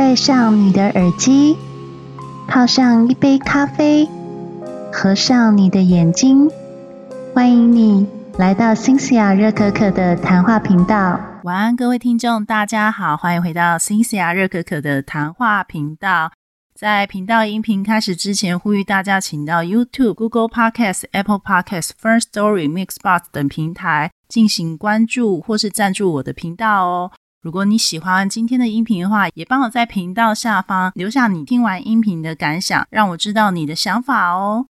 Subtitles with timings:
[0.00, 1.54] 戴上你的耳机，
[2.48, 4.08] 泡上一杯咖啡，
[4.90, 6.50] 合上你的眼睛，
[7.34, 8.06] 欢迎你
[8.38, 11.20] 来到新西亚热可可的谈话频道。
[11.42, 16.32] 晚安，各位听众，大家好，欢迎回到新西亚热可可的谈话频道。
[16.74, 27.12] 在频道音频开始之前，呼吁大家请到 YouTube、Google Podcast、Apple Podcast、First Story、Mixbox 等平台进行关注或是赞助我的频道哦。
[27.42, 34.66] 如果你喜欢今天的音频的话，也帮我在频道下方留下你听完音频的感想，让我知道你的想法哦。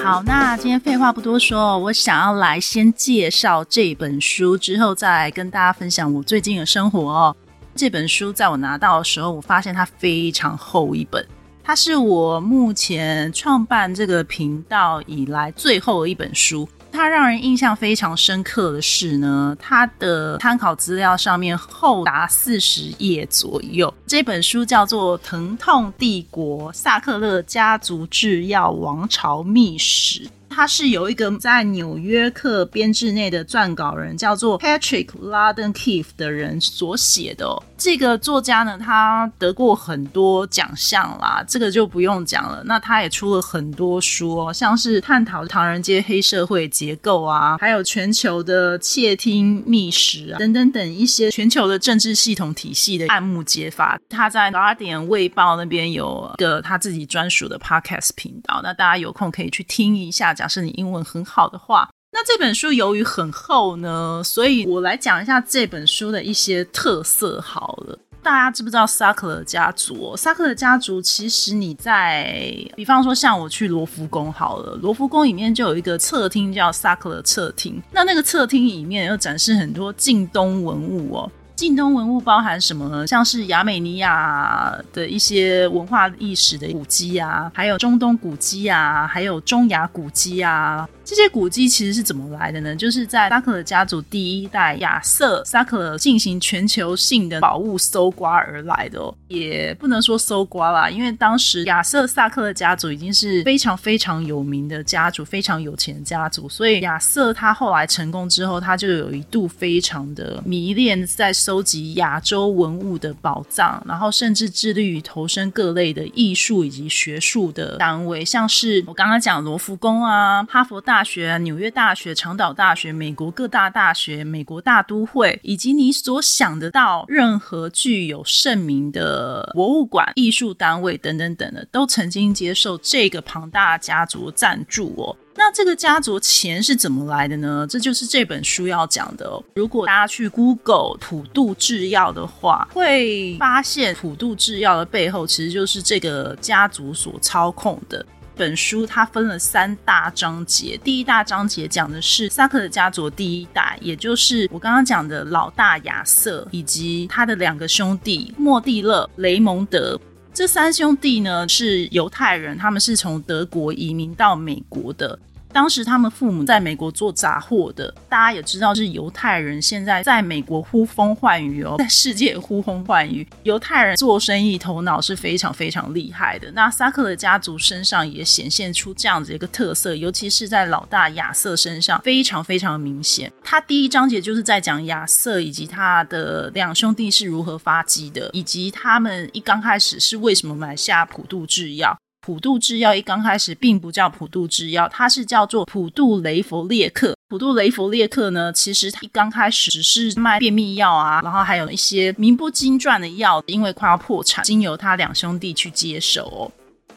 [0.00, 7.36] 好，那今天废话不多说，我想要来先介绍这本书，之后再跟大家分享我最近的生活哦。
[7.74, 11.26] 这本书在我拿到的时候，我发现它非常厚一本，
[11.64, 16.68] 它是我目前创办这个频道以来最后的一本书。
[16.94, 23.92] 它让人印象非常深刻的是呢，它的参考资料上面厚达四十页左右。
[24.06, 30.20] 这本书叫做《疼痛帝国：萨克勒家族制药王朝秘史》。
[30.54, 37.60] 他是有一个在纽约客编制内的撰稿人，叫做 Patrick Laden Keefe 的人所写的。
[37.76, 42.62] 这个作家呢，他得过很多奖项啦，这个就不用讲了。
[42.66, 53.98] 那他也出了很多书哦，像是探讨唐人街黑社会结构啊，还有全球的窃听密室啊，等等等一些全球的政治系统体系的暗幕揭发。
[54.08, 60.32] 他在 Guardian 卫报那边有个他自己专属的 Podcast 频道，那大家有空可以去听一下。
[60.44, 67.98] 假设你英文很好的话，那这本书由于很厚呢，所以我来讲一下这本书的一些特色好了。
[68.22, 70.14] 大家知不知道萨克勒家族？
[70.14, 81.32] 萨克勒家族其实你在，比方说像我去罗浮宫好了，罗浮宫里面就有一个侧厅叫萨克勒侧厅，那那个侧厅里面又展示很多近东文物哦。
[81.56, 83.06] 近东文物包含什么呢？
[83.06, 90.88] 像是亚美尼亚的一些文化历史的古迹啊，还有中东古迹啊，还有中亚古迹啊。
[91.04, 92.74] 这些古迹其实是怎么来的呢？
[92.74, 120.93] 就是在萨克勒家族第一代亚瑟萨克勒进行全球性的宝物搜刮而来的哦，也不能说搜刮啦，因为当时亚瑟萨克勒家族已经是非常非常有名的家族，非常有钱的家族，所以亚瑟他后来成功之后，他就有一度非常的迷恋在收集亚洲文物的宝藏，然后甚至致力于投身各类的艺术以及学术的单位，像是我刚刚讲罗浮宫啊，哈佛大。
[120.94, 135.16] 大学、纽约大学、长岛大学、美国各大大学、美国大都会，以及你所想得到任何具有盛名的博物馆、艺术单位等等等的，都曾经接受这个庞大家族赞助哦。
[135.36, 137.66] 那这个家族钱是怎么来的呢？
[137.68, 139.42] 这就是这本书要讲的哦。
[139.56, 148.06] 如果大家去 Google 普渡制药的话，会发现普渡制药的背后其实就是这个家族所操控的。
[148.36, 159.98] 本书它分了三大章节，第一大章节讲的是萨克的家族第一代，也就是我刚刚讲的老大亚瑟以及他的两个兄弟莫蒂勒、雷蒙德。
[160.32, 165.16] 这三兄弟呢是犹太人，他们是从德国移民到美国的。
[165.54, 173.24] 当时他们父母在美国做杂货的，大家也知道是犹太人，现在在美国呼风唤雨哦， 在世界呼风唤雨。
[173.44, 176.50] 犹太人做生意头脑是非常非常厉害的。
[176.50, 183.32] 那萨克的家族身上也显现出这样子一个特色，尤其是在老大亚瑟身上非常非常明显。
[183.44, 191.96] 他第一章节就是在讲亚瑟以及他的两兄弟是如何发迹的，以及他们一刚开始是为什么买下普渡制药。
[192.24, 197.14] 普渡制药一刚开始并不叫普渡制药，它是叫做普渡雷佛列克。
[197.28, 206.24] 普渡雷佛列克呢，其实一刚开始只是卖便秘药啊，然后还有一些名不经传的药，因为快要破产，经由他两兄弟去接手。
[206.34, 206.50] 哦。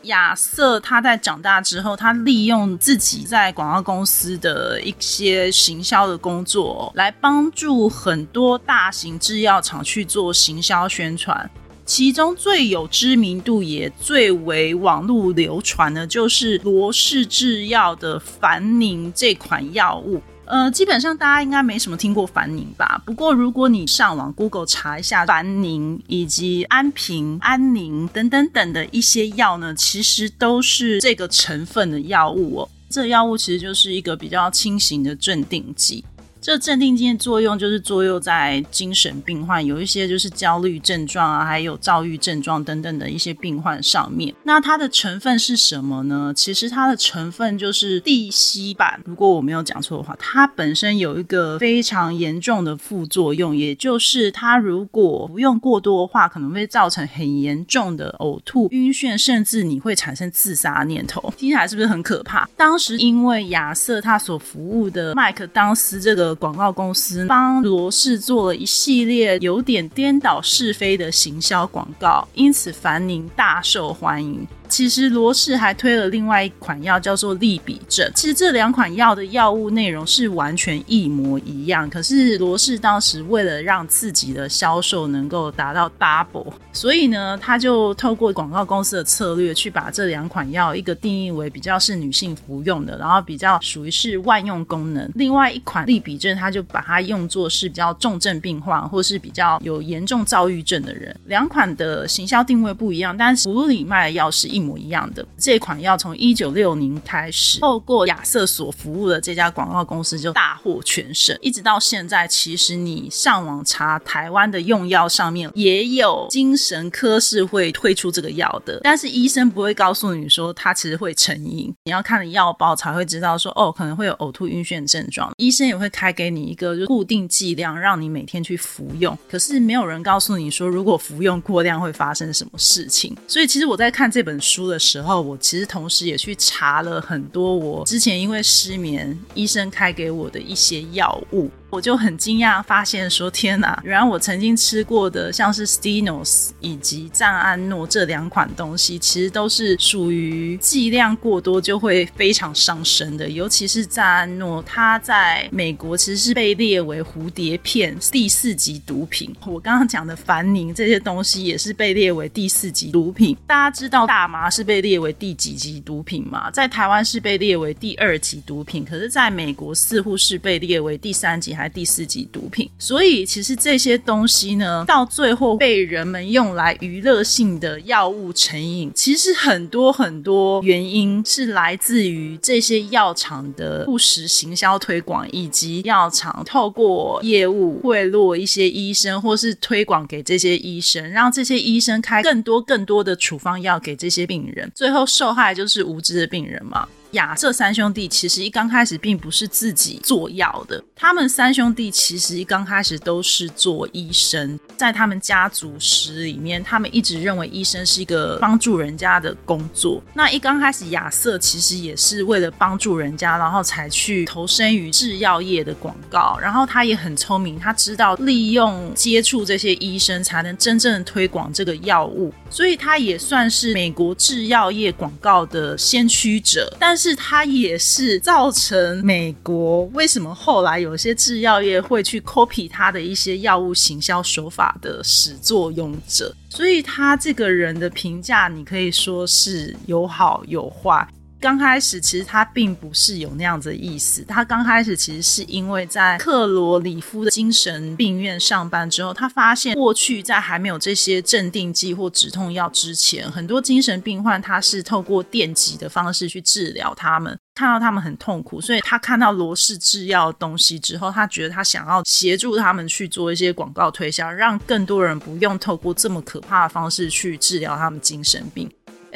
[0.03, 11.49] 亚瑟他在长大之后，他利用自己在广告公司的一些行销的工作，来帮助很多大型制药厂去做行销宣传。
[11.87, 20.21] 其中最有知名度也最为网络流传的，就是罗氏制药的凡宁这款药物。
[20.43, 23.01] 呃，基本上大家应该没什么听过凡宁吧？
[23.05, 32.69] 不过如果你上网 Google 查一下凡宁以及安平、安宁等等等的一些药呢，其实都是这个成分的药物哦。
[32.89, 36.03] 这药物其实就是一个比较轻型的镇定剂。
[36.47, 44.33] 这镇定剂的作用就是作用在精神病患，有一些就是焦虑症状啊，还有躁郁症状等等的一些病患上面。
[44.43, 46.31] 那它的成分是什么呢？
[46.33, 48.97] 其实它的成分就是地西板。
[49.03, 61.33] 如果我没有讲错的话，它本身有一个非常严重的副作用，也就是它如果服用过多的话，可能会造成很严重的呕吐、晕眩，甚至你会产生自杀念头。
[61.35, 62.47] 听起来是不是很可怕？
[62.55, 74.47] 当时因为亚瑟他所服务的麦克当斯这个广告公司帮罗氏做了一系列有点颠倒是非的行销广告，因此凡宁大受欢迎。
[74.69, 78.11] 其实罗氏还推了另外一款药，叫做利比正。
[78.15, 95.09] 其实这两款药的药物内容是完全一模一样，可是罗氏当时为了让自己的销售能够达到 double，所以呢，他就透过广告公司的策略去把这两款药一个定义为比较是女性服用的，然后比较属于是万用功能。
[95.15, 101.15] 另外一款利比正，他就把它用作是比较重症病患或是比较有严重躁郁症的人。
[101.25, 104.47] 两款的行销定位不一样，但是葫芦里卖的药是。
[104.47, 105.23] 一一模一样的。
[105.37, 134.35] 这款药，从一九六零开始，透过亚瑟所服务的这家广告公司就大获全胜，一直到现在，其实你上网查台湾的用药上面也有精神科是会推出这个药的，但是医生不会告诉你说它其实会成瘾，你要看了药包才会知道说哦可能会有呕吐、晕眩症状，医生也会开给你一个固定剂量，让你每天去服用，可是没有人告诉你说如果服用过量会发生什么事情，所以其实我在看这本。
[134.47, 141.51] 书的时候，我其实同时也去查了很多我之前因为失眠医生开给我的一些药物。
[141.69, 153.27] 我就很惊讶，发现说天哪，原来我曾经吃过的像是 Stinos 以及赞安诺这两款东西，其实都是属于剂量过多就会非常伤身的。
[153.27, 159.35] 尤其是赞安诺，它在美国其实是被列为蝴蝶片第四级毒品。
[159.45, 163.35] 我刚刚讲的凡宁这些东西也是被列为第四级毒品。
[163.45, 166.49] 大家知道大麻是被列为第几级毒品吗？
[166.49, 171.56] 在台湾是被列为第二级毒品，可是在美国似乎是被列为第三级。
[171.57, 196.87] 还第四级毒品，所以其实这些东西呢，到最后被人们用来娱乐性的药物成瘾，其实很多很多原因是来自于这些药厂的不实行销推广，以及药厂透过业务贿赂一些医生，或是推广给这些医生，让这些医生开更多更多的处方药给这些病人，最后受害就是无知的病人嘛。
[197.17, 210.01] 亚瑟三兄弟其实一刚开始并不是自己做药的，他们三兄弟其实一刚开始都是做医生，在他们家族史里面，他们一直认为医生是一个帮助人家的工作。
[210.13, 216.37] 那一刚开始，亚瑟其实也是为了帮助人家，然后才去投身于制药业的广告。
[216.39, 222.31] 然后他也很聪明，他知道利用接触这些医生，才能真正推广这个药物。
[222.49, 236.35] 所以他也算是美国制药业广告的先驱者，但是是他也是造成美国为什么后来有些制药业会去 copy 他的一些药物行销手法的始作俑者。
[236.49, 241.07] 所以他这个人的评价，你可以说是有好有坏。
[241.39, 268.67] 刚开始其实他并不是有那样子的意思，他刚开始其实是因为在克罗里夫的精神病院上班之后，他发现过去在还没有这些镇定剂或止痛药之前，很多精神病患他是透过电击的方式去治疗他们，看到他们很痛苦，所以他看到罗氏制药东西之后，他觉得他想要协助他们去做一些广告推销，让更多人不用透过这么可怕的方式去治疗他们精神病。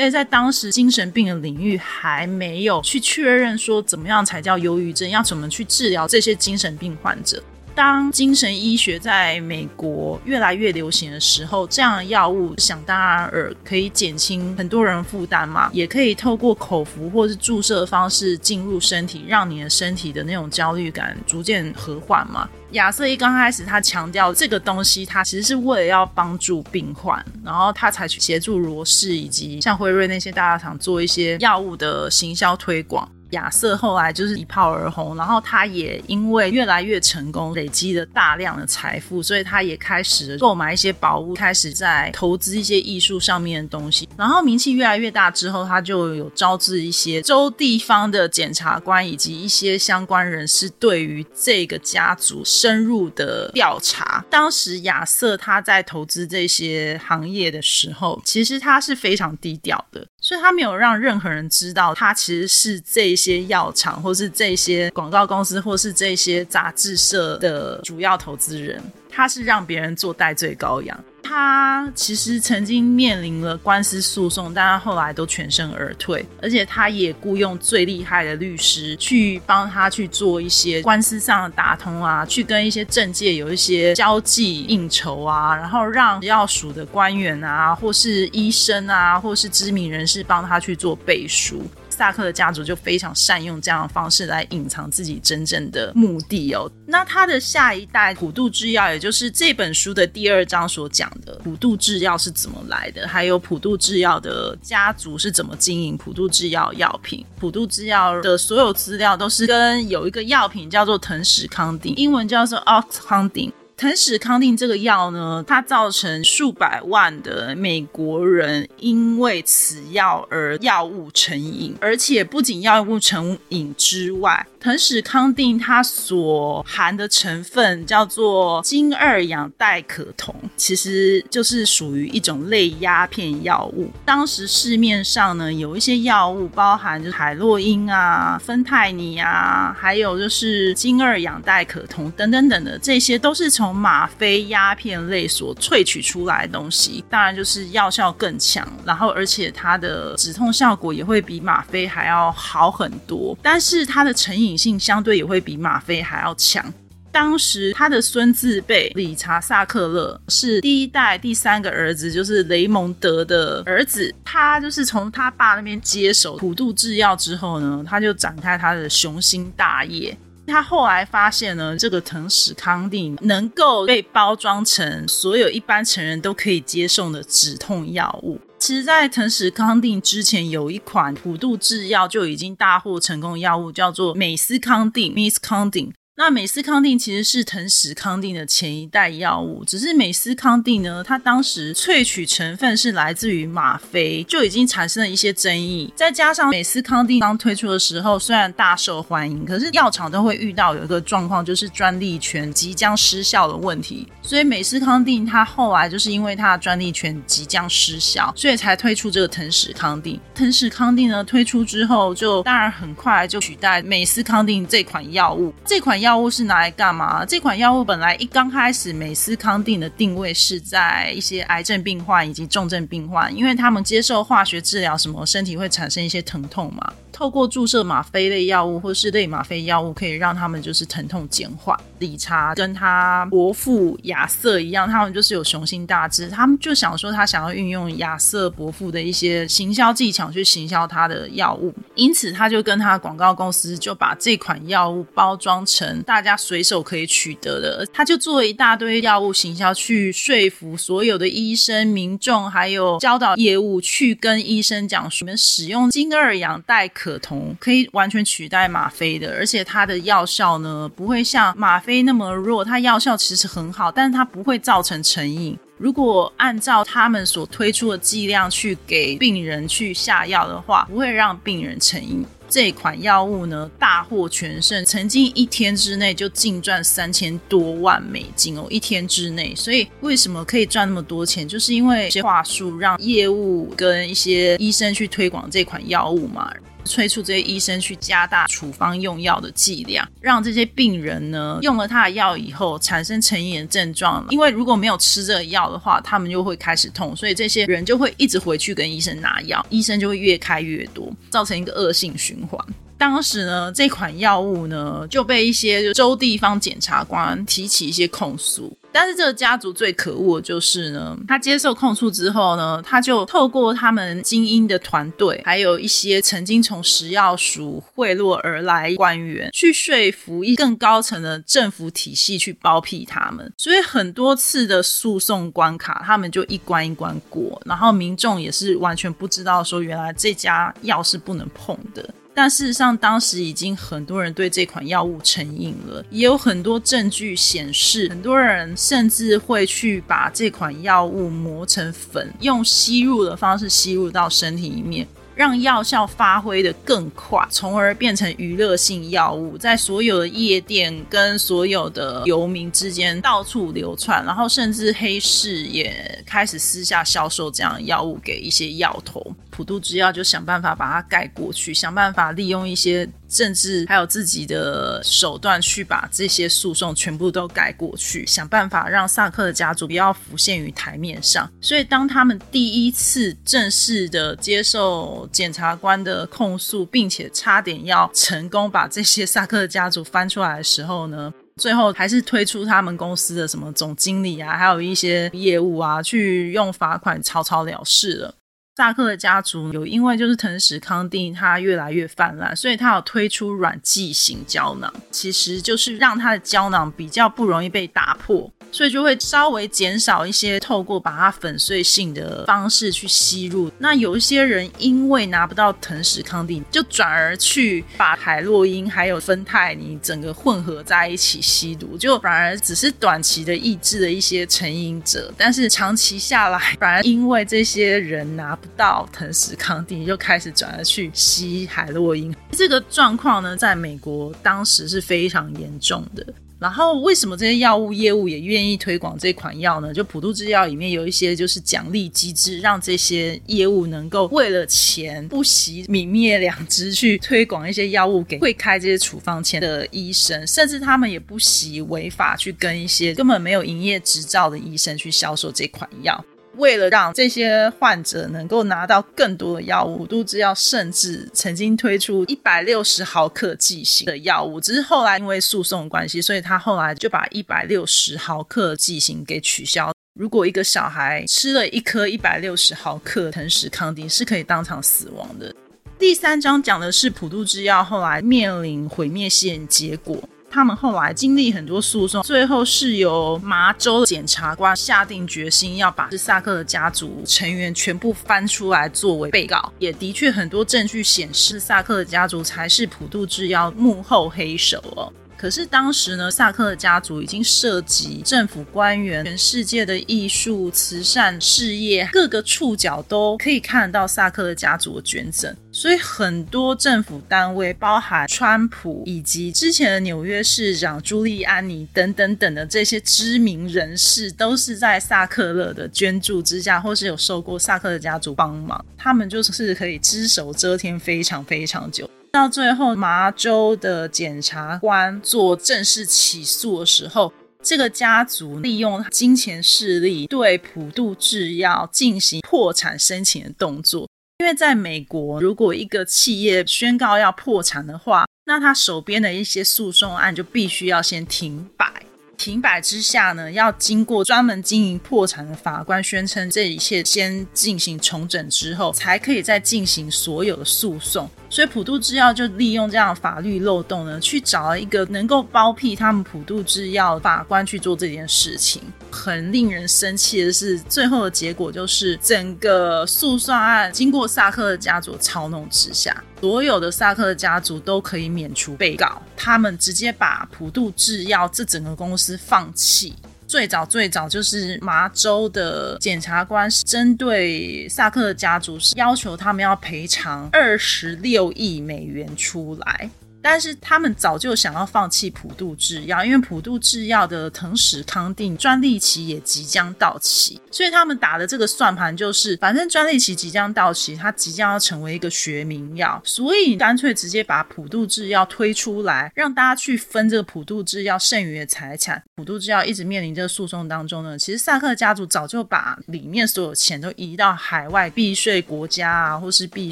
[0.02, 7.42] 而且在当时精神病的领域还没有去确认说怎么样才叫忧郁症，要怎么去治疗这些精神病患者。
[7.74, 22.48] 当精神医学在美国越来越流行的时候，这样的药物想当然尔可以减轻很多人负担嘛，也可以透过口服或是注射方式进入身体，让你的身体的那种焦虑感逐渐和缓嘛。
[22.72, 33.10] 亚瑟一刚开始，他强调这个东西，他其实是为了要帮助病患，然后他才去协助罗氏以及像辉瑞那些大厂做一些药物的行销推广。
[33.32, 44.08] 亚瑟后来就是一炮而红，然后他也因为越来越成功，累积了大量的财富，所以他也开始购买一些宝物，开始在投资一些艺术上面的东西。
[44.18, 54.24] 然后名气越来越大之后，他就有招致一些州地方的检察官以及一些相关人士对于这个家族深入的调查。
[54.30, 60.06] 当时亚瑟他在投资这些行业的时候，其实他是非常低调的。
[60.32, 68.82] 所以他没有让任何人知道他其实是这些药厂，或是这些广告公司，或是这些杂志社的主要投资人。
[69.12, 70.98] 他是让别人做代罪羔羊。
[71.24, 91.64] 他其实曾经面临了官司诉讼，但他后来都全身而退，而且他也雇佣最厉害的律师去帮他去做一些官司上的打通啊，去跟一些政界有一些交际应酬啊，然后让要属的官员啊，或是医生啊，或是知名人士帮他去做背书。
[92.02, 96.68] 萨克的家族就非常善用这样的方式来隐藏自己真正的目的哦。
[96.88, 107.24] 那他的下一代普渡制药，也就是这本书的第二章所讲的普渡制药是怎么来的，还有普渡制药的家族是怎么经营普渡制药药品。
[107.40, 113.54] 普渡制药的所有资料都是跟有一个药品叫做腾石康定，英文叫做 Ox 康定。
[113.82, 124.46] 腾史康定这个药呢，它造成数百万的美国人因为此药而药物成瘾，而且不仅药物成瘾之外。
[124.62, 133.90] 腾史康定它所含的成分叫做金二氧代可酮，其实就是属于一种类鸦片药物。
[134.06, 147.04] 当时市面上呢有一些药物，包含就海洛因啊、芬太尼啊，还有就是金二氧代可酮等等等的，这些都是从吗啡鸦片类所萃取出来的东西。
[147.10, 154.51] 当然就是药效更强，然后而且它的止痛效果也会比吗啡还要好很多，但是它的成瘾。
[154.58, 156.64] 性相对也会比吗啡还要强。
[157.12, 164.16] 当时他的孙子辈理查萨克勒是第一代第三个儿子，就是雷蒙德的儿子。
[164.24, 170.18] 他就是从他爸那边接手普渡制药之后呢，他就展开他的雄心大业。
[170.48, 178.40] 他后来发现呢，这个腾史康定能够被包装成所有一般成人都可以接受的止痛药物。
[178.62, 185.92] 其实，在腾石康定之前，有一款普渡制药就已经大获成功的药物，叫做美斯康定 （Miss 康定）。
[186.22, 195.92] 那美斯康定其实是腾史康定的前一代药物，只是美斯康定呢，它当时萃取成分是来自于吗啡，就已经产生了一些争议。
[195.96, 204.08] 再加上美斯康定刚推出的时候，虽然大受欢迎，可是药厂都会遇到有一个状况，就是专利权即将失效的问题。
[204.22, 210.20] 所以美斯康定它后来就是因为它的专利权即将失效，所以才推出这个腾史康定。
[210.36, 215.52] 腾史康定呢推出之后，就当然很快就取代美斯康定这款药物。
[215.66, 216.11] 这款药。
[216.12, 217.24] 药物是拿来干嘛？
[217.26, 226.92] 这款药物本来一刚开始，美斯康定的定位是在一些癌症病患以及重症病患，因为他们接受化学治疗，什么身体会产生一些疼痛嘛。
[227.12, 231.78] 透过注射吗啡类药物或是类吗啡药物，可以让他们就是疼痛减缓。
[232.00, 257.11] 理查跟他伯父亚瑟一样，他们就是有雄心大志，他们就想说他想要运用亚瑟伯父的一些行销技巧去行销他的药物，因此他就跟他广告公司就把这款药物包装成大家随手可以取得的，他就做了一大堆药物行销去说服所有的医生、民众还有教导业务去跟医生讲，你们使用金二氧代可。
[257.12, 265.58] 可酮可以完全取代吗啡的，而且它的药效呢不会像吗啡那么弱，它药效其实很好，但是它不会造成成瘾。
[265.78, 272.24] 如果按照他们所推出的剂量去给病人去下药的话，不会让病人成瘾。
[272.48, 279.56] 这款药物呢大获全胜，曾经一天之内就净赚三千多万美金哦，一天之内。
[279.56, 286.54] 所以为什么可以赚那么多钱，就是因为些话术让业务跟一些医生去推广这款药物嘛。
[286.86, 294.26] 催促这些医生去加大处方用药的剂量，让这些病人呢用了他的药以后产生成瘾的症状。
[294.30, 302.60] 因为如果没有吃这个药的话，他们就会开始痛，所以这些人就会一直回去跟医生拿药，医生就会越开越多，造成一个恶性循环。
[303.02, 308.78] 当时呢，这款药物呢就被一些州地方检察官提起一些控诉。
[308.92, 323.52] 但是这个家族最可恶的就是呢，他接受控诉之后呢，他就透过他们精英的团队，还有一些曾经从食药署贿赂而来官员，去说服一更高层的政府体系去包庇他们。
[323.58, 332.08] 所以很多次的诉讼关卡，他们就一关一关过，然后民众也是完全不知道说原来这家药是不能碰的。
[332.34, 345.06] 但事实上，当时已经很多人对这款药物成瘾了，也有很多证据显示，很多人甚至会去把这款药物磨成粉，用吸入的方式吸入到身体里面，
[345.42, 359.36] 让药效发挥的更快，从而变成娱乐性药物，在所有的夜店跟所有的游民之间到处流窜，然后甚至黑市也开始私下销售这样的药物给一些药头。
[359.50, 371.50] 普渡制药就想办法把它盖过去，想办法利用一些政治还有自己的手段去把这些诉讼全部都盖过去，想办法让萨克的家族不要浮现于台面上。
[371.62, 381.34] 所以，当他们第一次正式的接受检察官的控诉，并且差点要成功把这些萨克的家族翻出来的时候呢？
[381.58, 388.34] 最后还是推出他们公司的什么总经理啊，还有一些业务啊，去用罚款草草了事了。
[388.78, 398.50] 萨克的家族有因为就是藤石康定它越来越泛滥，所以他有推出软剂型胶囊，其实就是让它的胶囊比较不容易被打破。
[398.74, 403.70] 所以就会稍微减少一些透过把它粉碎性的方式去吸入。
[403.80, 422.36] 那有一些人因为拿不到藤石康定，就转而去把海洛因还有芬太尼整个混合在一起吸毒，就反而只是短期的抑制了一些成瘾者，但是长期下来，反而因为这些人拿不到藤史康定，就开始转而去吸海洛因。
[422.52, 426.26] 这个状况呢，在美国当时是非常严重的。
[426.60, 429.92] 然后，为什么这些药物业务也愿意推广这款药呢？
[429.92, 446.24] 就普渡制药里面有一些就是奖励机制，让这些业务能够为了钱不惜泯灭良知去推广一些药物给会开这些处方签的医生，甚至他们也不惜违法去跟一些根本没有营业执照的医生去销售这款药。
[446.58, 459.92] 为了让这些患者能够拿到更多的药物，都知药甚至曾经推出一百六十毫克剂型的药物，只是后来因为诉讼关系，所以他后来就把一百六十毫克剂型给取消。
[460.20, 465.56] 如果一个小孩吃了一颗一百六十毫克藤石康定，是可以当场死亡的。
[465.98, 470.22] 第三章讲的是普渡制药后来面临毁灭性结果。
[470.52, 479.72] 他们后来经历很多诉讼，最后是由麻州检察官下定决心要把萨克的家族成员全部翻出来作为被告。
[479.80, 485.12] 也的确很多证据显示，萨克的家族才是普渡制药幕后黑手哦。
[485.38, 495.52] 可是当时呢，萨克的家族已经涉及政府官员、全世界的艺术慈善事业，各个触角都可以看到萨克的家族的捐赠。
[495.82, 512.08] 所以很多政府单位，包含川普以及之前的纽约市长朱利安尼等等等的这些知名人士，都是在萨克勒的捐助之下，或是有受过萨克勒家族帮忙，他们就是可以只手遮天非常非常久。
[512.32, 524.08] 到最后，麻州的检察官做正式起诉的时候，这个家族利用金钱势力对普渡制药进行破产申请的动作。
[524.42, 532.01] 因为在美国，如果一个企业宣告要破产的话，那他手边的一些诉讼案就必须要先停摆。
[532.42, 541.30] 停摆之下呢，要经过专门经营破产的法官宣称这一切先进行重整之后，才可以再进行所有的诉讼。
[541.52, 548.82] 所以普渡制药就利用这样法律漏洞呢，去找了一个能够包庇他们普渡制药法官去做这件事情。
[549.12, 563.14] 很令人生气的是，最后的结果就是整个诉讼案经过萨克的家族操弄之下，所有的萨克的家族都可以免除被告，他们直接把普渡制药这整个公司放弃。
[563.48, 573.10] 最早最早就是麻州的检察官针对萨克的家族是要求他们要赔偿二十六亿美元出来。
[573.42, 592.22] 但是他们早就想要放弃普渡制药，因为普渡制药的藤史康定专利期也即将到期，所以他们打的这个算盘就是，反正专利期即将到期，它即将要成为一个学名药，所以干脆直接把普渡制药推出来，让大家去分这个普渡制药剩余的财产。
[592.36, 599.92] 普渡制药一直面临这个诉讼当中呢，其实萨克家族早就把里面所有钱都移到海外避税国家啊，或是避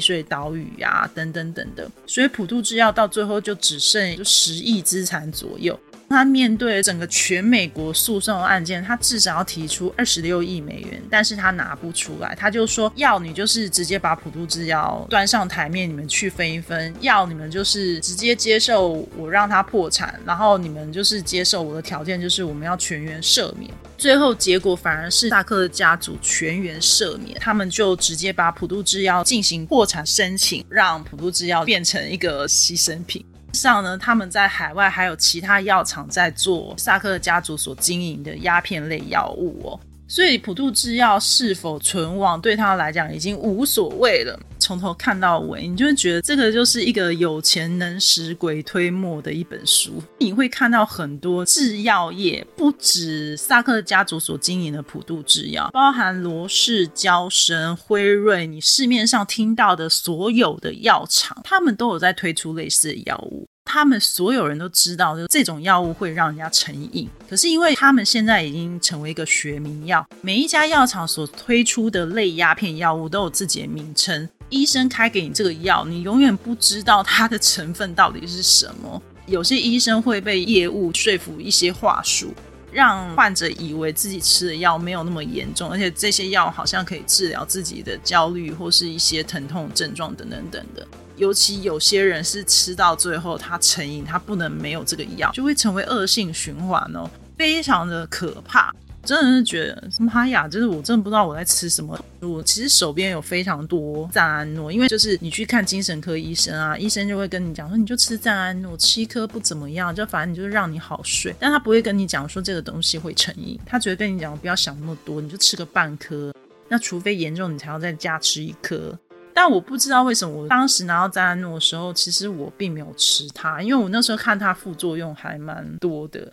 [0.00, 3.39] 税岛屿啊，等等等等，所以普渡制药到最后。
[3.40, 5.78] 就只剩十亿资产左右。
[6.10, 12.34] 他面对整个全美国诉讼案件，他至少要提出二十六亿美元，但是他拿不出来。
[12.34, 23.70] 他就说要你就是直接把普渡制药端上台面，你们去分一分；要你们就是直接接受我让他破产，然后你们就是接受我的条件，就是我们要全员赦免。
[23.96, 33.24] 最后结果反而是萨克的家族全员赦免，他们就直接把普渡制药进行破产申请，让普渡制药变成一个牺牲品。
[33.52, 39.80] 上呢，他们在海外还有其他药厂在做萨克家族所经营的鸦片类药物哦，
[40.10, 44.36] 所以普渡制药是否存亡对他来讲已经无所谓了。
[44.58, 50.02] 从头看到尾，你就会觉得这个就是一个有钱能使鬼推磨的一本书。
[50.18, 63.46] 你会看到很多制药业，不止萨克家族所经营的普渡制药，包含罗氏、娇生、辉瑞，你市面上听到的所有的药厂，他们都有在推出类似的药物。
[63.72, 67.08] 他们所有人都知道，就这种药物会让人家成瘾。
[67.28, 74.28] 可是因为他们现在已经成为一个学名药，每一家药厂所推出的类鸦片药物都有自己的名称。
[74.48, 79.00] 医生开给你这个药，你永远不知道它的成分到底是什么。
[79.26, 82.34] 有些医生会被业务说服一些话术，
[82.72, 90.86] 让患者以为自己吃的药没有那么严重，而且这些药好像可以治疗自己的焦虑或是一些疼痛症状等等等的。
[91.16, 98.74] 尤其有些人是吃到最后他成瘾，他不能没有这个药，就会成为恶性循环哦，非常的可怕。
[99.02, 101.98] 真的是觉得妈呀，就是我真的不知道我在吃什么。
[102.20, 116.32] 我其实手边有非常多赞安诺，因为就是你去看精神科医生啊，医生就会跟你讲说，你就吃赞安诺，吃一颗不怎么样，就反正你就是让你好睡，但他不会跟你讲说这个东西会成瘾，他只会跟你讲不要想那么多，你就吃个半颗，
[116.68, 118.96] 那除非严重，你才要再加吃一颗。
[119.32, 126.30] 但我不知道为什么，我当时拿到赞安诺的时候，其实我并没有吃它，因为我那时候看它副作用还蛮多的。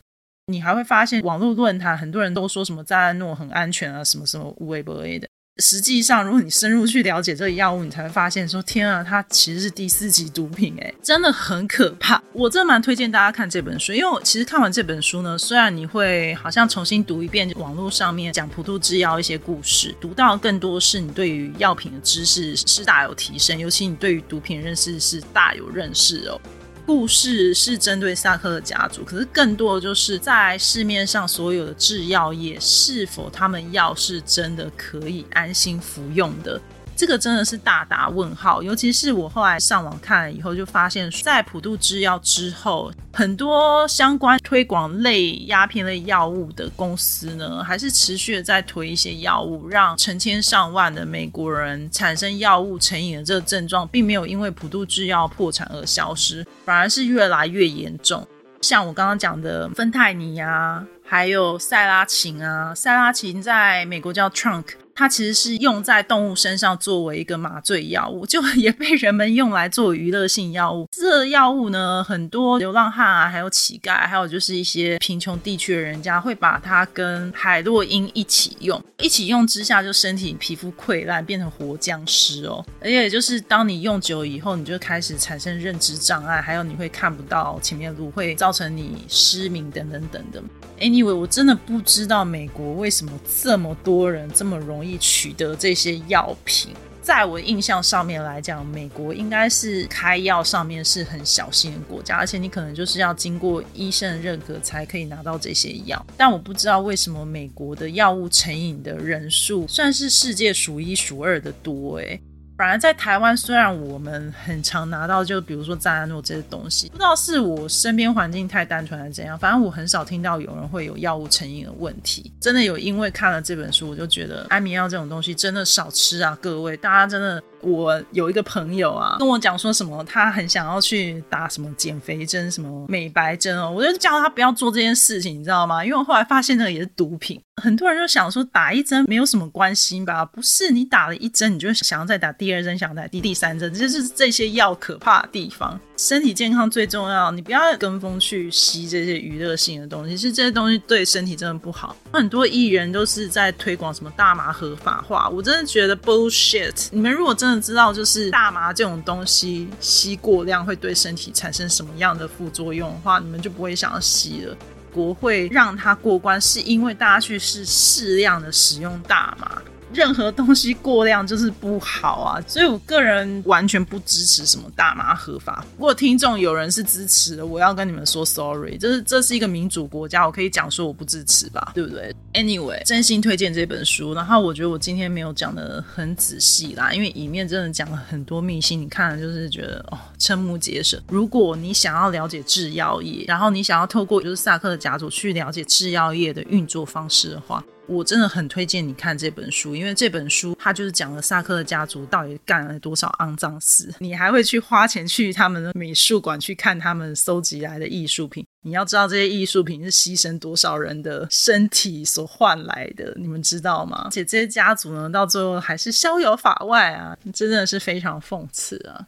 [0.49, 5.27] 你还会发现网络论坛很多人都说什么赞安诺很安全啊，什么什么无微不 A 的。
[5.57, 12.21] 实际上，如果你深入去了解这个药物，你才会发现说：天啊，它其实是第四级毒品，哎，真的很可怕。
[12.31, 26.39] 我真的蛮推荐大家看这本书，因为我其实看完这本书呢，虽然你会好像重新读一遍网络上面讲普渡制药一些故事，读到更多是你对于药品的知识是大有提升，尤其你对于毒品认识是大有认识哦。
[26.87, 36.61] 故事是针对萨克的家族，可是更多的就是在市面上所有的制药业，是否他们药是真的可以安心服用的？
[36.97, 58.27] 这个真的是大打问号，尤其是我后来上网看了以后，就发现，在普渡制药之后，很多相关推广类鸦片类药物的公司呢，还是持续的在推一些药物，让成千上万的美国人产生药物成瘾的这个症状，并没有因为普渡制药破产而消失，反而是越来越严重。
[58.61, 64.65] 像我刚刚讲的芬太尼啊，还有塞拉琴啊，塞拉琴在美国叫 Trunk。
[64.97, 70.89] 它其实是用在动物身上作为一个麻醉药物，就 也被人们用来做娱乐性药物。
[70.91, 82.65] 这药物呢，很多流浪汉啊，还有乞丐，还有就是一些贫穷地区的人家会把它跟海洛因一起用，一起用之下就身体皮肤溃烂，变成活僵尸哦。
[82.81, 90.43] 而且就是当你用久以后，你就开始产生认知障碍，还有你会看不到前面的路，会造成你失明等等等等。
[90.79, 93.11] Anyway，我真的不知道美国为什么
[93.41, 96.71] 这么多人这么容易取得这些药品。
[97.01, 106.05] 在我印象上面来讲，美国应该是开药上面是很小心的国家，而且你可能就是要经过医生的认可才可以拿到这些药。
[106.17, 112.19] 但我不知道为什么美国的药物成瘾的人数算是世界数一数二的多诶。
[112.57, 122.33] 反而在台湾，虽然我们很常拿到，就比如说扎安诺这些东西，不知道是我身边环境太单纯还是怎样，反正我很少听到有人会有药物成瘾的问题。
[122.41, 127.41] 真的有因为看了这本书，我就觉得安眠药这种东西真的少吃啊，各位，大家真的。
[127.61, 135.83] 我有一个朋友啊，跟我讲说什么，他很想要去打什么减肥针、什么美白针哦，我就叫他不要做这件事情，你知道吗？
[135.83, 137.41] 因为我后来发现那个也是毒品。
[137.59, 140.23] 很多人就想说打一针没有什么关系吧？
[140.23, 145.79] 不是，你打了一针，你就想要再打第二针，想打第第三针，这就是这些药可怕的地方。
[145.97, 151.97] 身体健康最重要，你不要跟风去吸这些娱乐性的东西，是这些东西对身体真的不好。
[152.13, 156.89] 很多艺人都是在推广什么大麻合法化，我真的觉得 bullshit。
[156.91, 164.55] 你们如果真的知道，就是大麻这种东西吸过量会对身体产生什么样的副作用的话，你们就不会想要吸了。
[164.93, 169.61] 国会让它过关，是因为大家去是适量的使用大麻。
[169.93, 175.65] 任何东西过量就是不好啊，所以我个人完全不支持什么大麻合法。
[175.77, 184.13] 如果听众有人是支持的，我要跟你们说 sorry，这是这是一个民主国家，我可以讲说我不支持吧，对不对？Anyway，真心推荐这本书。
[184.13, 191.01] 然后我觉得我今天没有讲的很仔细啦，因为里面真的讲了很多秘辛，你看了就是觉得哦瞠目结舌。
[191.07, 197.63] 如果你想要了解制药业，然后你想要透过就是萨克的家族去了解制药业的运作方式的话。
[197.87, 203.93] 我真的很推荐你看这本书，因为这本书它就是讲了萨克的家族到底干了多少肮脏事。
[203.99, 214.03] 你还会去花钱去他们的美术馆去看他们搜集来的艺术品，你要知道这些艺术品是牺牲多少人的身体所换来的，你们知道吗？
[214.05, 219.07] 而且这些家族呢，到最后还是逍遥法外啊，真的是非常讽刺啊。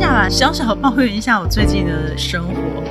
[0.00, 2.82] 下小小抱怨一下我最近的生活，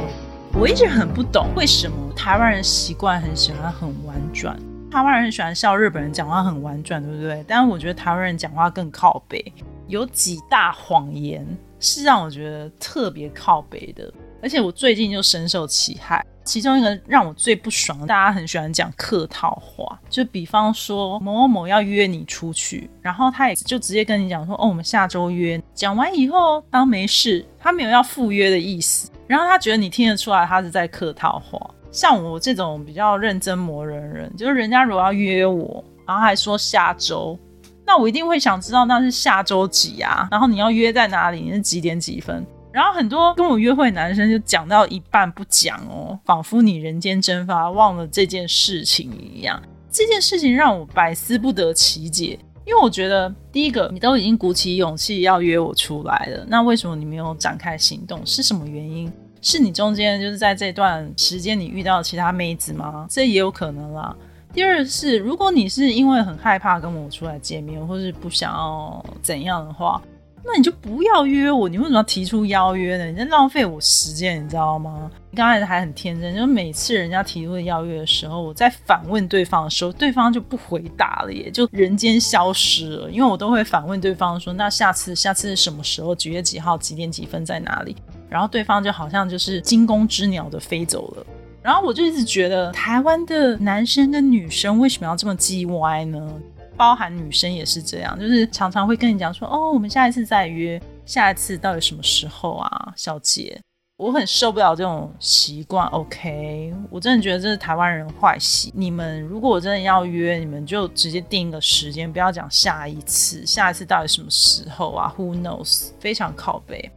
[0.54, 4.56] 我一直很不懂为什么台湾人习惯很喜欢很婉转。
[4.92, 7.44] 台湾人很喜欢笑日本人讲话很婉转，对不对？
[7.48, 9.44] 但是我觉得台湾人讲话更靠北，
[9.88, 11.44] 有几大谎言
[11.80, 14.14] 是让我觉得特别靠北的。
[14.42, 16.26] 而且我最近就深受其害。
[16.46, 25.62] 其中一个让我最不爽，大家很喜欢讲客套话，就比方说某某某要约你出去，然后他也就直接跟你讲说，哦，我们下周约。
[25.76, 31.70] 讲完以后当没事，他没有要赴约的意思，然后他觉得你听得出来他是在客套话。
[31.92, 37.38] 像我这种比较认真磨人人，就是人家如果要约我，然后还说下周，
[37.86, 40.28] 那我一定会想知道那是下周几啊？
[40.32, 41.42] 然后你要约在哪里？
[41.42, 42.44] 你是几点几分？
[42.72, 49.62] 然后很多跟我约会男生就讲到一半不讲哦，仿佛你人间蒸发，忘了这件事情一样。
[49.92, 58.24] 这件事情让我百思不得其解，因为我觉得第一个，你都已经鼓起勇气要约我出来了，那为什么你没有展开行动？
[58.24, 59.12] 是什么原因？
[59.42, 63.08] 是你中间就是在这段时间你遇到其他妹子吗？
[63.10, 64.16] 这也有可能啦。
[64.54, 70.02] 第二是，如果你是因为很害怕跟我出来见面，或是不想要怎样的话，
[70.44, 71.68] 那你就不要约我。
[71.70, 73.06] 你为什么要提出邀约呢？
[73.06, 75.12] 你在浪费我时间，你知道吗？
[75.32, 83.12] 你刚才还很天真，就是每次人家提出邀约的时候，我在反问对方的时候，对方就不回答了，也就人间消失了。
[83.12, 86.16] 因为我都会反问对方说：“那下次，下次什么时候？
[86.16, 86.78] 几月几号？
[86.78, 87.46] 几点几分？
[87.46, 87.96] 在哪里？”
[88.30, 91.26] 然后对方就好像就是惊弓之鸟的飞走了，
[91.64, 96.32] 然后我就一直觉得台湾的男生跟女生为什么要这么叽歪呢？
[96.80, 103.60] 包含女生也是这样，就是常常会跟你讲说，哦，我们下一次再约，下一次到底什么时候啊，小姐？
[103.98, 105.86] 我很受不了这种习惯。
[105.88, 108.72] OK，我真的觉得这是台湾人坏习。
[108.74, 115.90] 你们如果真的要约，你们就直接定一个时间，不要讲下一次，下一次到底什么时候啊？Who knows？
[116.00, 116.90] 非常靠背。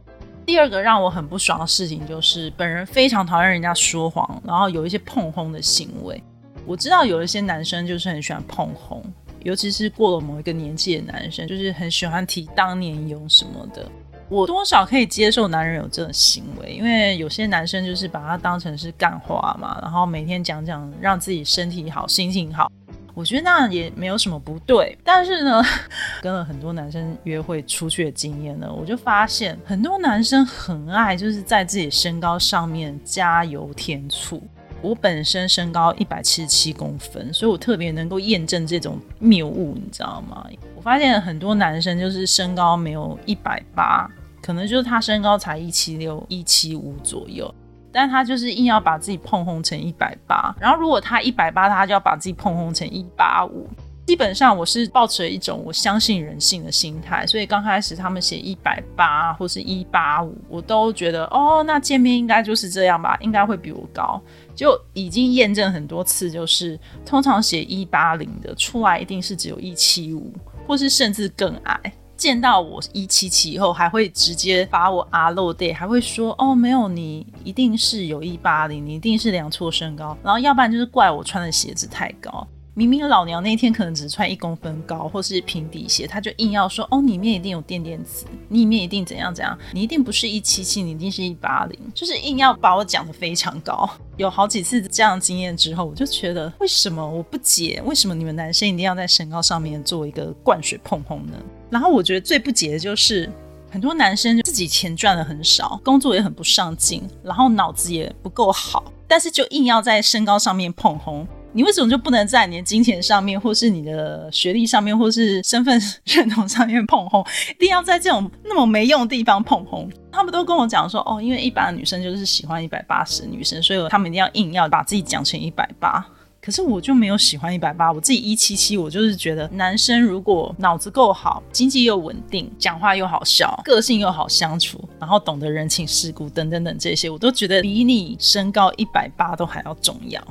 [0.45, 6.23] 第二个让我很不爽的事情就是，本人非常讨厌人家说谎，然后有一些碰轰的行为。
[6.65, 9.03] 我知道有一些男生就是很喜欢碰轰，
[9.43, 13.87] 尤其是过了某一个年纪的男生，就是很喜欢提当年勇什么的。
[14.29, 22.71] 我多少可以接受男人有这种行为，因为有些男生就是把它当成是干话嘛，然后每天讲讲让自己身体好、心情好。
[23.13, 25.61] 我觉得那也没有什么不对，但是呢，
[26.19, 34.41] 跟了很多男生约会出去的经验呢，我就发现很多男生很爱就是在自己身高上面加油添醋。
[34.83, 40.45] 我本身身高一百七十七公分，所以我特别能够验证这种谬误，你知道吗？
[40.75, 44.07] 我发现很多男生就是身高没有一百八，
[44.41, 47.51] 可能就是他身高才一七六、一七五左右。
[47.95, 53.69] 但他就是硬要把自己碰轰成一百八，然后如果他一百八，他就要把自己碰轰成一八五。
[54.05, 64.21] 基本上我是抱持了一种我相信人性的心态，所以刚开始他们写一百八或是一八五，我都觉得哦，那见面应该就是这样吧，应该会比我高。
[64.53, 70.31] 就已经验证很多次，就是通常写一八零的出来一定是只有一七五，
[70.67, 71.93] 或是甚至更矮。
[72.15, 82.45] 见到我一七七以后，还会直接把我阿漏掉还会说哦，没有你一定是有一八零，你一定是量错身高，然后要不然就是怪我穿的鞋子太高。
[82.75, 93.87] 明明老娘那天可能只穿一公分高，或是平底鞋，他就硬要说哦，里面一定有垫垫子，你里面一定怎样怎样，你一定不是一七七，你一定是一八零，就是硬要把我讲的非常高。
[94.17, 101.33] 有好几次这样经验之后，我就觉得为什么我不解，为什么你们男生一定要在身高上面做一个灌水碰碰呢？
[101.69, 103.31] 然后我觉得最不解的就是
[103.69, 111.27] 很多男生自己钱赚的很少，工作也很不上进，然后脑子也不够好，但是就硬要在身高上面碰红。
[111.53, 117.23] 你为什么就不能在你的金钱上面，或是你的学历上面，或是身份认同上面碰红？
[117.51, 119.89] 一定要在这种那么没用的地方碰红？
[120.11, 126.05] 他们都跟我讲说，哦，因为一般的女生就是喜欢一百八十女生，所以他们一定要硬要把自己讲成一百八。
[126.41, 140.21] 可是我就没有喜欢一百八，我自己一七七，我就是觉得男生如果脑子够好，经济又稳定，讲话又好笑，个性又好相处，然后懂得人情世故等等等这些，我都觉得比你身高一百八都还要重要。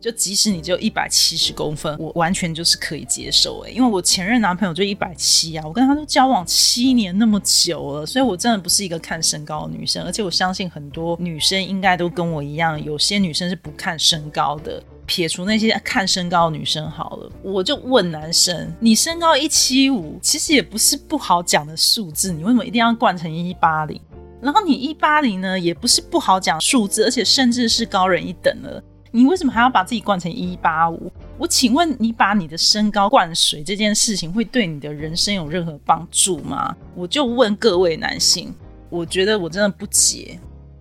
[0.00, 14.82] 就即使你只有一百七十公分，我完全就是可以接受诶，因为我前任男朋友就一百七啊，我跟他都交往七年那么久了，所以我真的不是一个看身高的女生，而且我相信很多女生应该都跟我一样，有些女生是不看身高的。
[15.06, 24.00] 撇除那些看身高的女生好了，我就问男生：你身高一七五，其实也不是不好讲的数字，你为什么一定要灌成一八零？
[24.40, 28.80] 然后你一八零呢，也不是不好讲数字，而且甚至是高人一等了，
[29.12, 31.10] 你为什么还要把自己灌成一八五？
[31.36, 36.74] 我请问你把你的身高灌水这件事情，会对你的人生有任何帮助吗？
[36.94, 38.54] 我就问各位男性，
[38.88, 40.38] 我觉得我真的不解。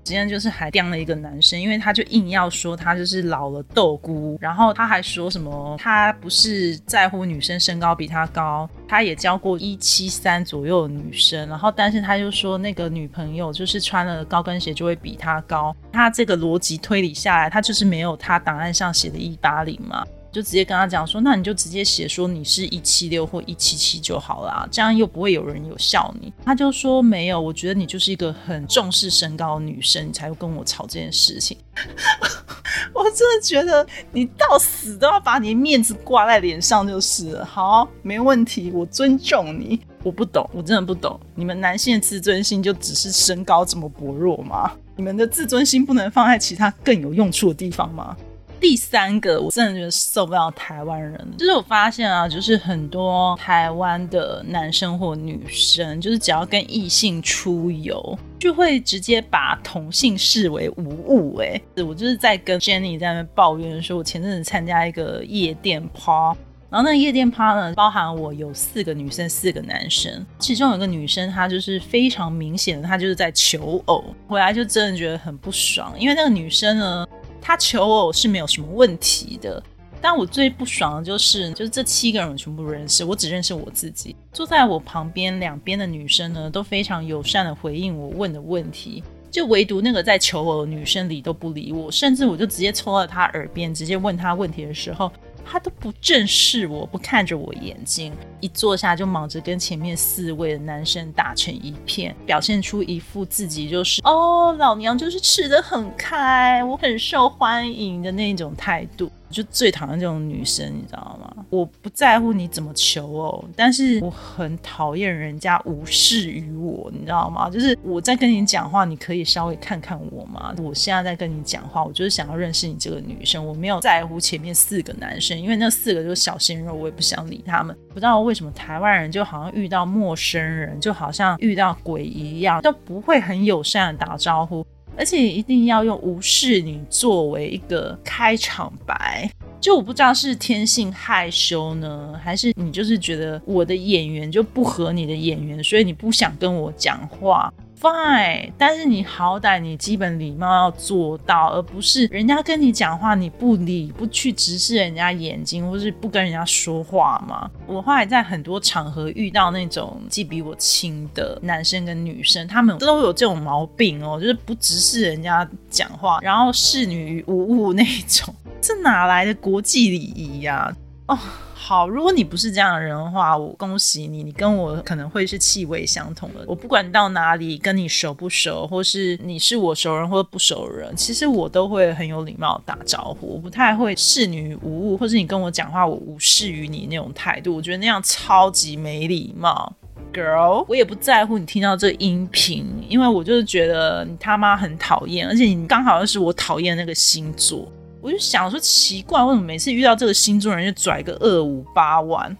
[0.09, 20.03] 今天就是还刁了一个男生，因为他就硬要说他就是老了豆姑，然后他还说什么他不是在乎女生身高比他高，他也教过一七三左右的女生，然后但是他就说那个女朋友就是穿了高跟鞋就会比他高，他这个逻辑推理下来，他就是没有他档案上写的一八零嘛。
[20.31, 26.31] 就直接跟他讲说，那你就直接写说你是一七六或一七七就好了，这样又不会有人有笑你。
[26.45, 31.57] 他就说没有，我觉得你就是一个很重视身高的女生，你才会跟我吵这件事情。
[32.93, 37.45] 我真的觉得你到死都要把你的面子挂在脸上就是了。
[37.45, 39.79] 好，没问题，我尊重你。
[40.01, 44.71] 我不懂，我真的不懂，你们男性的自尊心就只是身高这么薄弱吗？
[44.95, 48.15] 你们的自尊心不能放在其他更有用处的地方吗？
[48.59, 61.37] 第三个，我真的觉得受不了台湾人，就是我发现啊，就是很多台湾的男生或女生，就是只要跟异性出游，就会直接把同性视为无物。
[61.37, 66.35] 哎，我就是在跟 Jenny 在那抱怨说，我前阵子参加一个夜店趴，
[66.69, 77.07] 然后那个夜店趴呢，包含我有四个女生，四个男生，其中有个女生，她就是非常明显的，她就是在求偶，回来就真的觉得很不爽，因为那个女生呢。
[77.41, 79.61] 他求偶是没有什么问题的，
[80.01, 84.15] 但我最不爽的就是，就是这七个人我全部不认识，我只认识我自己。
[84.31, 95.11] 坐在我旁边两边的女生呢，都非常友善的回应我问的问题，就唯独那个在求偶的女生理都不理我，甚至我就直接凑到她耳边，直接问她问题的时候。
[95.51, 109.11] 他都不正视我，不看着我眼睛，一坐下就忙着跟前面四位的男生打成一片，表现出一副自己就是哦，老娘就是吃的很开，我很受欢迎的那种态度。
[109.29, 111.45] 就最讨厌这种女生，你知道吗？
[111.49, 117.49] 我不在乎你怎么求偶，但是我很讨厌人家无视于我，你知道吗？
[117.49, 120.53] 就是我在跟你讲话，你可以稍微看看我吗？
[120.57, 127.75] 我现在在跟你讲话，我就是想要认识你这个女生，我没有在乎前面四个男生，因为那四个就是小鲜肉，我也不想理他们。
[127.89, 134.65] 不知道为什么台湾人就好像遇到陌生人，就好像遇到鬼一样，都不会很友善的打招呼。
[134.99, 147.53] 而且一定要用无视你作为一个开场白，就我不知道是天性害羞呢，还是你就是觉得我的演员就不合你的演员，所以你不想跟我讲话。
[147.81, 157.49] Fine，但是你好歹你基本礼貌要做到，而不是人家跟你讲话你不理不去直视人家眼睛，或是不跟人家说话嘛？
[157.65, 170.73] 我后来在很多场合遇到那种既比我轻的男生跟女生，他们都有这种毛病哦，就是不直视人家讲话，然后视女无物那种，这哪来的国际礼仪呀？
[171.07, 171.17] 哦。
[171.61, 176.43] 好，如果你不是这样的人的话，我恭喜你，你跟我可能会是气味相同的。
[176.47, 189.71] 我不管到哪里，跟你熟不熟，或是你是我熟人或者不熟人，其实我都会很有礼貌打招呼，我不太会视女无物，或是你跟我讲话我无视于你那种态度，我觉得那样超级没礼貌。
[190.11, 197.71] Girl，我也不在乎你听到这音频，因为我就是觉得你他妈很讨厌，而且你刚好又是我讨厌那个星座。
[198.01, 202.35] 我就想说奇怪，为什么每次遇到这个星座人就拽个二五八万，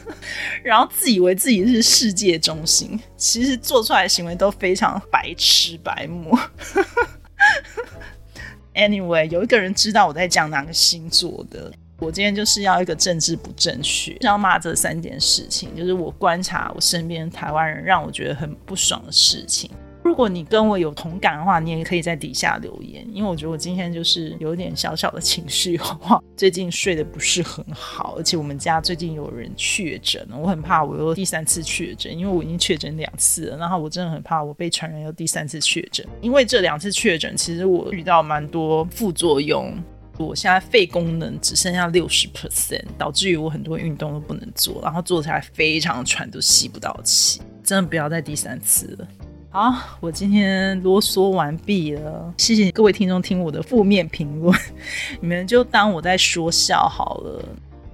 [0.64, 6.38] 然后自以为自己是世界中心，其实做出来的行为都非常白痴白目。
[8.74, 19.70] Anyway，有一个人知道我在讲哪个星座的，我今天就是要一个政治不正确，要骂这三件事情，就是我观察我身边台湾人让我觉得很不爽的事情。
[20.04, 39.74] 如果你跟我有同感的话，你也可以在底下留言，因为我觉得我今天就是有点小小的情绪化，最近睡得不是很好，而且我们家最近有人确诊，我很怕我又第三次确诊，因为我已经确诊两次了，然后我真的很怕我被传染又第三次确诊，因为这两次确诊其实我遇到蛮多副作用，
[40.18, 49.08] 我现在肺功能只剩下六十 percent，导致于我很多运动都不能做，然后做起来非常喘，都吸不到气，真的不要再第三次了。
[49.54, 54.52] 好，我今天啰嗦完毕了，谢谢各位听众听我的负面评论，
[55.20, 57.40] 你们就当我在说笑好了。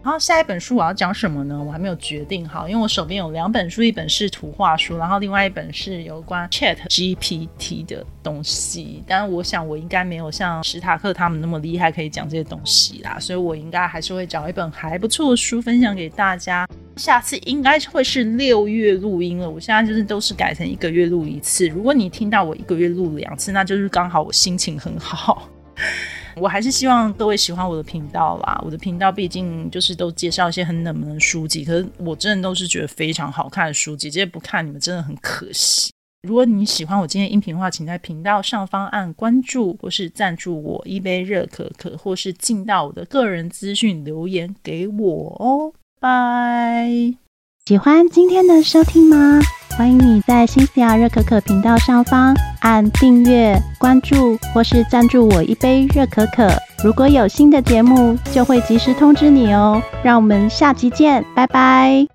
[0.03, 1.63] 然后下一本书我要讲什么呢？
[1.63, 9.05] 我还没有决定好，因为我手边有两本书，一本是图画书，然后另外一本是有关 Chat GPT 的东西。
[9.07, 16.67] 但我想我应该没有像史塔克他们那么厉害，可以讲这些东西啦，所以我应该还是会找一本还不错的书分享给大家。
[17.01, 21.67] 下次应该会是六月录音了，我现在就是都是改成一个月录一次。
[21.69, 25.49] 如果你听到我一个月录两次，那就是刚好我心情很好。
[26.37, 28.63] 我还是希望各位喜欢我的频道啦。
[28.65, 35.91] 我的频道毕竟就是都介绍一些很冷门的书籍，可是我真的都是觉得非常好看的书籍，直接不看你们真的很可惜。
[36.29, 45.73] 如果你喜欢我今天音频的话，请在频道上方按关注，或是赞助我一杯热可可，或是进到我的个人资讯留言给我哦。
[46.01, 47.15] 拜！
[47.67, 49.39] 喜欢今天的收听吗？
[49.77, 56.51] 欢迎你在新西亚热可可频道上方按订阅、关注或是赞助我一杯热可可。
[56.83, 59.81] 如果有新的节目，就会及时通知你哦。
[60.03, 62.11] 让我们下集见，拜拜。